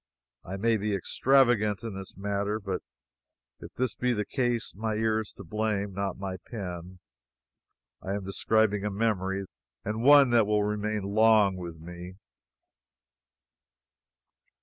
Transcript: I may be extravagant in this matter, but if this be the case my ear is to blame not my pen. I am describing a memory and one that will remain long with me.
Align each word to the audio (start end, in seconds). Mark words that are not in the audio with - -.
I 0.43 0.57
may 0.57 0.77
be 0.77 0.95
extravagant 0.95 1.83
in 1.83 1.93
this 1.93 2.17
matter, 2.17 2.59
but 2.59 2.81
if 3.59 3.71
this 3.75 3.93
be 3.93 4.13
the 4.13 4.25
case 4.25 4.73
my 4.73 4.95
ear 4.95 5.19
is 5.19 5.31
to 5.33 5.43
blame 5.43 5.93
not 5.93 6.17
my 6.17 6.37
pen. 6.37 6.97
I 8.01 8.13
am 8.15 8.23
describing 8.25 8.83
a 8.83 8.89
memory 8.89 9.45
and 9.85 10.01
one 10.01 10.31
that 10.31 10.47
will 10.47 10.63
remain 10.63 11.03
long 11.03 11.55
with 11.55 11.77
me. 11.79 12.15